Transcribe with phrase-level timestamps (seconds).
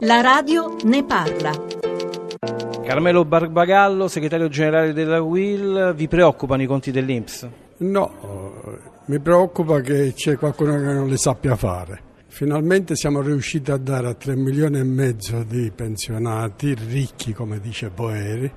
[0.00, 1.52] La radio ne parla.
[2.84, 7.48] Carmelo Barbagallo, segretario generale della UIL, vi preoccupano i conti dell'Inps?
[7.78, 8.52] No,
[9.06, 12.02] mi preoccupa che c'è qualcuno che non li sappia fare.
[12.26, 17.88] Finalmente siamo riusciti a dare a 3 milioni e mezzo di pensionati, ricchi come dice
[17.88, 18.52] Boeri,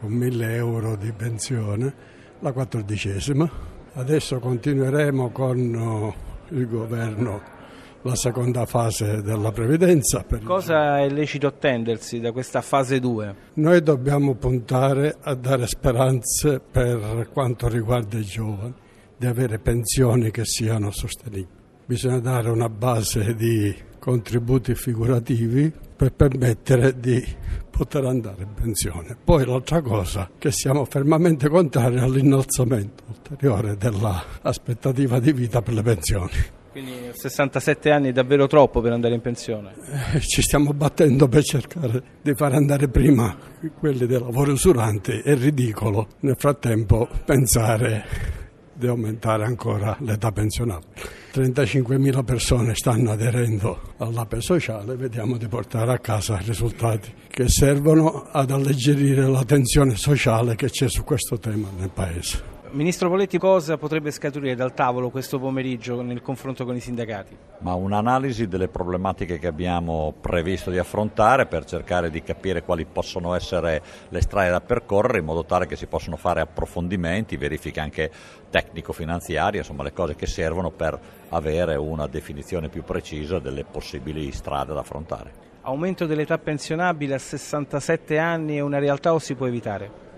[0.00, 1.94] con 1000 euro di pensione,
[2.40, 3.48] la quattordicesima.
[3.92, 6.14] Adesso continueremo con oh,
[6.48, 7.60] il governo
[8.02, 10.24] la seconda fase della previdenza.
[10.42, 13.34] Cosa è lecito attendersi da questa fase 2?
[13.54, 18.74] Noi dobbiamo puntare a dare speranze per quanto riguarda i giovani,
[19.16, 21.60] di avere pensioni che siano sostenibili.
[21.84, 27.24] Bisogna dare una base di contributi figurativi per permettere di
[27.70, 29.16] poter andare in pensione.
[29.22, 36.30] Poi l'altra cosa, che siamo fermamente contrari all'innalzamento ulteriore dell'aspettativa di vita per le pensioni.
[36.72, 39.74] Quindi 67 anni è davvero troppo per andare in pensione?
[40.14, 43.36] Eh, ci stiamo battendo per cercare di far andare prima
[43.78, 48.40] quelli dei lavori usuranti, è ridicolo nel frattempo pensare
[48.72, 51.20] di aumentare ancora l'età pensionabile.
[51.34, 58.50] 35.000 persone stanno aderendo all'APE sociale, vediamo di portare a casa risultati che servono ad
[58.50, 62.51] alleggerire la tensione sociale che c'è su questo tema nel Paese.
[62.74, 67.36] Ministro Poletti, cosa potrebbe scaturire dal tavolo questo pomeriggio nel confronto con i sindacati?
[67.58, 73.34] Ma un'analisi delle problematiche che abbiamo previsto di affrontare per cercare di capire quali possono
[73.34, 78.10] essere le strade da percorrere in modo tale che si possano fare approfondimenti, verifiche anche
[78.48, 84.72] tecnico-finanziarie, insomma le cose che servono per avere una definizione più precisa delle possibili strade
[84.72, 85.32] da affrontare.
[85.60, 90.11] Aumento dell'età pensionabile a 67 anni è una realtà o si può evitare?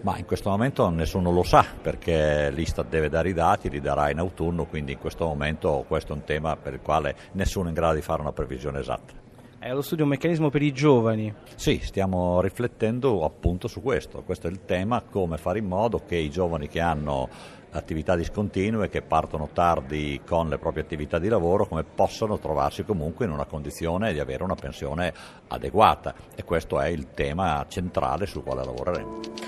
[0.00, 4.10] Ma in questo momento nessuno lo sa perché l'Istat deve dare i dati, li darà
[4.10, 7.68] in autunno, quindi in questo momento questo è un tema per il quale nessuno è
[7.68, 9.26] in grado di fare una previsione esatta.
[9.58, 11.34] È allo studio un meccanismo per i giovani?
[11.56, 14.22] Sì, stiamo riflettendo appunto su questo.
[14.22, 17.28] Questo è il tema, come fare in modo che i giovani che hanno
[17.72, 23.24] attività discontinue, che partono tardi con le proprie attività di lavoro, come possano trovarsi comunque
[23.24, 25.12] in una condizione di avere una pensione
[25.48, 26.14] adeguata.
[26.36, 29.47] E questo è il tema centrale sul quale lavoreremo.